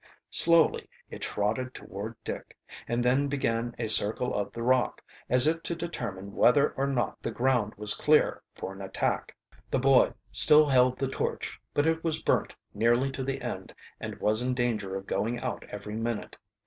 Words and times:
Slowly 0.31 0.89
it 1.11 1.21
trotted 1.21 1.75
toward 1.75 2.15
Dick, 2.23 2.57
and 2.87 3.05
then 3.05 3.27
began 3.27 3.75
a 3.77 3.87
circle 3.87 4.33
of 4.33 4.51
the 4.51 4.63
rock, 4.63 5.03
as 5.29 5.45
if 5.45 5.61
to 5.61 5.75
determine 5.75 6.33
whether 6.33 6.71
or 6.71 6.87
not 6.87 7.21
the 7.21 7.29
ground 7.29 7.75
was 7.77 7.93
clear 7.93 8.41
for 8.55 8.73
an 8.73 8.81
attack. 8.81 9.35
The 9.69 9.77
boy 9.77 10.13
still 10.31 10.65
held 10.67 10.97
the 10.97 11.07
torch, 11.07 11.59
but 11.71 11.85
it 11.85 12.03
was 12.03 12.23
burnt 12.23 12.55
nearly 12.73 13.11
to 13.11 13.23
the 13.23 13.43
end 13.43 13.75
and 13.99 14.19
was 14.19 14.41
in 14.41 14.55
danger 14.55 14.95
of 14.95 15.05
going 15.05 15.39
out 15.39 15.65
every 15.69 15.95
minute. 15.95 16.35